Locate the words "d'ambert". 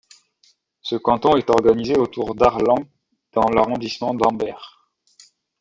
4.15-4.89